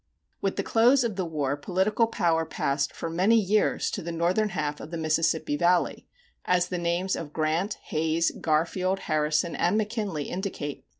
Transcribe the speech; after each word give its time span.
With 0.41 0.55
the 0.55 0.63
close 0.63 1.03
of 1.03 1.15
the 1.15 1.27
war 1.27 1.55
political 1.55 2.07
power 2.07 2.43
passed 2.43 2.91
for 2.91 3.07
many 3.07 3.35
years 3.39 3.91
to 3.91 4.01
the 4.01 4.11
northern 4.11 4.49
half 4.49 4.79
of 4.79 4.89
the 4.89 4.97
Mississippi 4.97 5.55
Valley, 5.55 6.07
as 6.43 6.69
the 6.69 6.79
names 6.79 7.15
of 7.15 7.33
Grant, 7.33 7.75
Hayes, 7.91 8.31
Garfield, 8.41 9.01
Harrison, 9.01 9.55
and 9.55 9.77
McKinley 9.77 10.23
indicate. 10.23 10.87